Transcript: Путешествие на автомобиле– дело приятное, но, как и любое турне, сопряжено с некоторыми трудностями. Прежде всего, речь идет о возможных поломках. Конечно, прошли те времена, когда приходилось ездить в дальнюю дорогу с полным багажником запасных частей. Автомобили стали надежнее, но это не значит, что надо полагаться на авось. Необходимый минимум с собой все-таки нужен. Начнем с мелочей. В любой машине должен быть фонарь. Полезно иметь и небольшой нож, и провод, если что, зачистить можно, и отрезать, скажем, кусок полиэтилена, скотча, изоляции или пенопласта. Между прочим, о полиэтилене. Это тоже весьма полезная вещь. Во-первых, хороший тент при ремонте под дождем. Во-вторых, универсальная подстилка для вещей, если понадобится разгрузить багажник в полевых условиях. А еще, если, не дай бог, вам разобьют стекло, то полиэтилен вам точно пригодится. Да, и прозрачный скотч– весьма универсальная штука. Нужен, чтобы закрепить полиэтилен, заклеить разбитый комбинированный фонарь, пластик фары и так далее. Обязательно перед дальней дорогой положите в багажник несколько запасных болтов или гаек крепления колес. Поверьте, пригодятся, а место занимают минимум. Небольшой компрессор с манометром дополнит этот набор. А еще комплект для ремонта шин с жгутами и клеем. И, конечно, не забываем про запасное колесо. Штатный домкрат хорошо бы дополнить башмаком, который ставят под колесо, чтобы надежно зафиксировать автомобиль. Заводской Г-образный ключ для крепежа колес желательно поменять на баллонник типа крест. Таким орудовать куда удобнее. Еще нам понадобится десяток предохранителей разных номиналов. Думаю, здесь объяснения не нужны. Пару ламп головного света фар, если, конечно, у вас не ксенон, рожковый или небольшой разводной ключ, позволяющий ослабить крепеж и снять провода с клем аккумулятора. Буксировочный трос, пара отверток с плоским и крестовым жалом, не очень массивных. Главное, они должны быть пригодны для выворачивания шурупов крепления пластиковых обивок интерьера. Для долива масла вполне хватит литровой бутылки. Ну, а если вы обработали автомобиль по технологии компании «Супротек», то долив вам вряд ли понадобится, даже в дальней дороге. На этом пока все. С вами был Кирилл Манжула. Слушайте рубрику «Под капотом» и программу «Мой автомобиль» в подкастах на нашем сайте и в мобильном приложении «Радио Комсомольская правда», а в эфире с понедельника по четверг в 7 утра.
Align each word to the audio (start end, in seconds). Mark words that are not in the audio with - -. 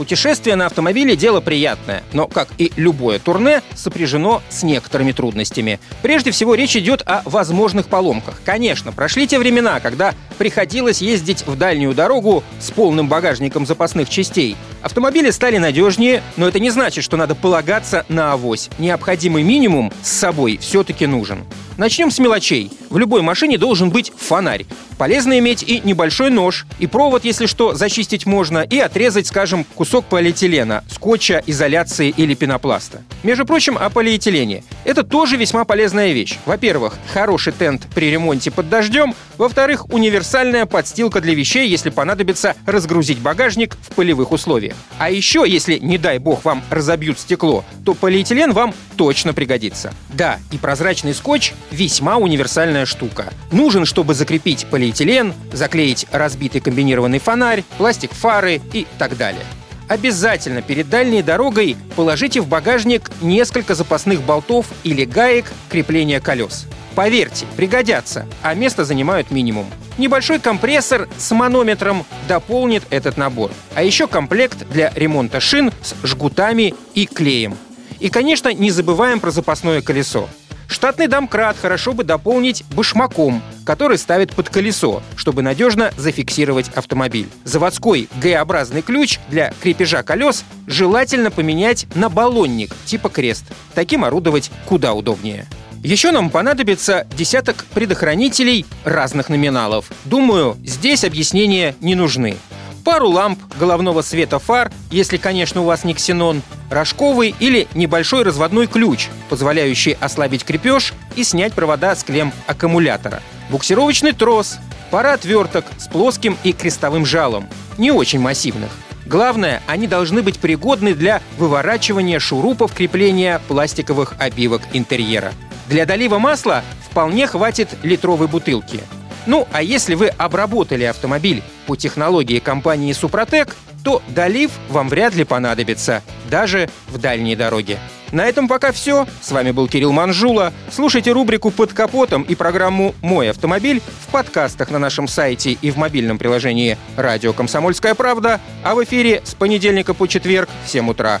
Путешествие 0.00 0.56
на 0.56 0.64
автомобиле– 0.64 1.14
дело 1.16 1.42
приятное, 1.42 2.02
но, 2.14 2.26
как 2.26 2.48
и 2.56 2.72
любое 2.76 3.18
турне, 3.18 3.60
сопряжено 3.74 4.40
с 4.48 4.62
некоторыми 4.62 5.12
трудностями. 5.12 5.78
Прежде 6.00 6.30
всего, 6.30 6.54
речь 6.54 6.74
идет 6.74 7.02
о 7.04 7.20
возможных 7.26 7.86
поломках. 7.86 8.40
Конечно, 8.42 8.92
прошли 8.92 9.26
те 9.26 9.38
времена, 9.38 9.78
когда 9.78 10.14
приходилось 10.40 11.02
ездить 11.02 11.46
в 11.46 11.54
дальнюю 11.54 11.92
дорогу 11.92 12.42
с 12.60 12.70
полным 12.70 13.08
багажником 13.08 13.66
запасных 13.66 14.08
частей. 14.08 14.56
Автомобили 14.80 15.28
стали 15.28 15.58
надежнее, 15.58 16.22
но 16.38 16.48
это 16.48 16.58
не 16.58 16.70
значит, 16.70 17.04
что 17.04 17.18
надо 17.18 17.34
полагаться 17.34 18.06
на 18.08 18.32
авось. 18.32 18.70
Необходимый 18.78 19.42
минимум 19.42 19.92
с 20.02 20.08
собой 20.08 20.56
все-таки 20.56 21.04
нужен. 21.04 21.44
Начнем 21.76 22.10
с 22.10 22.18
мелочей. 22.18 22.70
В 22.90 22.98
любой 22.98 23.22
машине 23.22 23.56
должен 23.56 23.90
быть 23.90 24.12
фонарь. 24.16 24.66
Полезно 24.98 25.38
иметь 25.38 25.62
и 25.62 25.80
небольшой 25.82 26.28
нож, 26.28 26.66
и 26.78 26.86
провод, 26.86 27.24
если 27.24 27.46
что, 27.46 27.74
зачистить 27.74 28.26
можно, 28.26 28.58
и 28.58 28.78
отрезать, 28.78 29.26
скажем, 29.26 29.64
кусок 29.74 30.04
полиэтилена, 30.04 30.84
скотча, 30.90 31.42
изоляции 31.46 32.12
или 32.14 32.34
пенопласта. 32.34 33.02
Между 33.22 33.46
прочим, 33.46 33.78
о 33.78 33.88
полиэтилене. 33.88 34.62
Это 34.84 35.04
тоже 35.04 35.38
весьма 35.38 35.64
полезная 35.64 36.12
вещь. 36.12 36.38
Во-первых, 36.44 36.98
хороший 37.14 37.54
тент 37.54 37.86
при 37.94 38.10
ремонте 38.10 38.50
под 38.50 38.68
дождем. 38.68 39.14
Во-вторых, 39.38 39.88
универсальная 40.30 40.64
подстилка 40.64 41.20
для 41.20 41.34
вещей, 41.34 41.68
если 41.68 41.90
понадобится 41.90 42.54
разгрузить 42.64 43.18
багажник 43.18 43.76
в 43.82 43.96
полевых 43.96 44.30
условиях. 44.30 44.76
А 44.96 45.10
еще, 45.10 45.44
если, 45.44 45.78
не 45.78 45.98
дай 45.98 46.18
бог, 46.18 46.44
вам 46.44 46.62
разобьют 46.70 47.18
стекло, 47.18 47.64
то 47.84 47.94
полиэтилен 47.94 48.52
вам 48.52 48.72
точно 48.96 49.34
пригодится. 49.34 49.92
Да, 50.10 50.38
и 50.52 50.56
прозрачный 50.56 51.14
скотч– 51.14 51.52
весьма 51.72 52.16
универсальная 52.16 52.86
штука. 52.86 53.32
Нужен, 53.50 53.84
чтобы 53.84 54.14
закрепить 54.14 54.66
полиэтилен, 54.70 55.34
заклеить 55.52 56.06
разбитый 56.12 56.60
комбинированный 56.60 57.18
фонарь, 57.18 57.64
пластик 57.76 58.12
фары 58.12 58.60
и 58.72 58.86
так 58.98 59.16
далее. 59.16 59.42
Обязательно 59.88 60.62
перед 60.62 60.88
дальней 60.88 61.22
дорогой 61.22 61.76
положите 61.96 62.40
в 62.40 62.46
багажник 62.46 63.10
несколько 63.20 63.74
запасных 63.74 64.22
болтов 64.22 64.66
или 64.84 65.04
гаек 65.04 65.46
крепления 65.68 66.20
колес. 66.20 66.68
Поверьте, 66.94 67.46
пригодятся, 67.56 68.26
а 68.42 68.54
место 68.54 68.84
занимают 68.84 69.30
минимум. 69.30 69.66
Небольшой 69.98 70.40
компрессор 70.40 71.08
с 71.18 71.30
манометром 71.34 72.06
дополнит 72.28 72.82
этот 72.90 73.16
набор. 73.16 73.50
А 73.74 73.82
еще 73.82 74.06
комплект 74.06 74.66
для 74.70 74.92
ремонта 74.94 75.40
шин 75.40 75.72
с 75.82 75.94
жгутами 76.06 76.74
и 76.94 77.06
клеем. 77.06 77.56
И, 77.98 78.08
конечно, 78.08 78.52
не 78.52 78.70
забываем 78.70 79.20
про 79.20 79.30
запасное 79.30 79.82
колесо. 79.82 80.28
Штатный 80.70 81.08
домкрат 81.08 81.56
хорошо 81.60 81.92
бы 81.92 82.04
дополнить 82.04 82.64
башмаком, 82.76 83.42
который 83.66 83.98
ставят 83.98 84.32
под 84.36 84.50
колесо, 84.50 85.02
чтобы 85.16 85.42
надежно 85.42 85.90
зафиксировать 85.96 86.68
автомобиль. 86.68 87.28
Заводской 87.42 88.08
Г-образный 88.22 88.80
ключ 88.80 89.18
для 89.28 89.52
крепежа 89.60 90.04
колес 90.04 90.44
желательно 90.68 91.32
поменять 91.32 91.86
на 91.96 92.08
баллонник 92.08 92.72
типа 92.84 93.08
крест. 93.08 93.44
Таким 93.74 94.04
орудовать 94.04 94.52
куда 94.66 94.94
удобнее. 94.94 95.48
Еще 95.82 96.10
нам 96.10 96.28
понадобится 96.28 97.06
десяток 97.16 97.64
предохранителей 97.72 98.66
разных 98.84 99.30
номиналов. 99.30 99.90
Думаю, 100.04 100.58
здесь 100.62 101.04
объяснения 101.04 101.74
не 101.80 101.94
нужны. 101.94 102.36
Пару 102.84 103.08
ламп 103.08 103.38
головного 103.58 104.02
света 104.02 104.38
фар, 104.38 104.70
если, 104.90 105.16
конечно, 105.16 105.62
у 105.62 105.64
вас 105.64 105.84
не 105.84 105.94
ксенон, 105.94 106.42
рожковый 106.68 107.34
или 107.40 107.66
небольшой 107.74 108.24
разводной 108.24 108.66
ключ, 108.66 109.08
позволяющий 109.30 109.96
ослабить 109.98 110.44
крепеж 110.44 110.92
и 111.16 111.24
снять 111.24 111.54
провода 111.54 111.96
с 111.96 112.04
клем 112.04 112.32
аккумулятора. 112.46 113.22
Буксировочный 113.48 114.12
трос, 114.12 114.58
пара 114.90 115.14
отверток 115.14 115.64
с 115.78 115.88
плоским 115.88 116.36
и 116.44 116.52
крестовым 116.52 117.06
жалом, 117.06 117.48
не 117.78 117.90
очень 117.90 118.20
массивных. 118.20 118.70
Главное, 119.06 119.62
они 119.66 119.86
должны 119.86 120.22
быть 120.22 120.38
пригодны 120.38 120.94
для 120.94 121.22
выворачивания 121.38 122.18
шурупов 122.18 122.74
крепления 122.74 123.40
пластиковых 123.48 124.14
обивок 124.18 124.62
интерьера. 124.74 125.32
Для 125.70 125.86
долива 125.86 126.18
масла 126.18 126.64
вполне 126.90 127.28
хватит 127.28 127.68
литровой 127.84 128.26
бутылки. 128.26 128.80
Ну, 129.26 129.46
а 129.52 129.62
если 129.62 129.94
вы 129.94 130.08
обработали 130.08 130.82
автомобиль 130.82 131.44
по 131.66 131.76
технологии 131.76 132.40
компании 132.40 132.92
«Супротек», 132.92 133.54
то 133.84 134.02
долив 134.08 134.50
вам 134.68 134.88
вряд 134.88 135.14
ли 135.14 135.22
понадобится, 135.22 136.02
даже 136.28 136.68
в 136.88 136.98
дальней 136.98 137.36
дороге. 137.36 137.78
На 138.10 138.26
этом 138.26 138.48
пока 138.48 138.72
все. 138.72 139.06
С 139.20 139.30
вами 139.30 139.52
был 139.52 139.68
Кирилл 139.68 139.92
Манжула. 139.92 140.52
Слушайте 140.72 141.12
рубрику 141.12 141.52
«Под 141.52 141.72
капотом» 141.72 142.24
и 142.24 142.34
программу 142.34 142.92
«Мой 143.00 143.30
автомобиль» 143.30 143.80
в 143.80 144.10
подкастах 144.10 144.70
на 144.70 144.80
нашем 144.80 145.06
сайте 145.06 145.52
и 145.52 145.70
в 145.70 145.76
мобильном 145.76 146.18
приложении 146.18 146.76
«Радио 146.96 147.32
Комсомольская 147.32 147.94
правда», 147.94 148.40
а 148.64 148.74
в 148.74 148.82
эфире 148.82 149.22
с 149.24 149.34
понедельника 149.36 149.94
по 149.94 150.08
четверг 150.08 150.48
в 150.66 150.68
7 150.68 150.90
утра. 150.90 151.20